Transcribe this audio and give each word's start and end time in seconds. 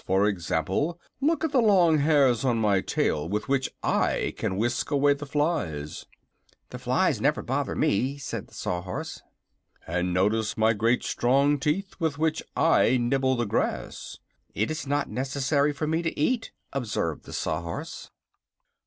For 0.03 0.25
example, 0.25 0.99
look 1.21 1.43
at 1.43 1.51
the 1.51 1.61
long 1.61 1.99
hairs 1.99 2.43
on 2.43 2.57
my 2.57 2.81
tail, 2.81 3.29
with 3.29 3.47
which 3.47 3.69
I 3.83 4.33
can 4.35 4.57
whisk 4.57 4.89
away 4.89 5.13
the 5.13 5.27
flies." 5.27 6.07
"The 6.71 6.79
flies 6.79 7.21
never 7.21 7.43
trouble 7.43 7.75
me," 7.75 8.17
said 8.17 8.47
the 8.47 8.55
Saw 8.55 8.81
Horse. 8.81 9.21
"And 9.85 10.11
notice 10.11 10.57
my 10.57 10.73
great 10.73 11.03
strong 11.03 11.59
teeth, 11.59 11.93
with 11.99 12.17
which 12.17 12.41
I 12.57 12.97
nibble 12.99 13.35
the 13.35 13.45
grass." 13.45 14.17
"It 14.55 14.71
is 14.71 14.87
not 14.87 15.07
necessary 15.07 15.71
for 15.71 15.85
me 15.85 16.01
to 16.01 16.19
eat," 16.19 16.51
observed 16.73 17.25
the 17.25 17.31
Saw 17.33 17.61
horse. 17.61 18.09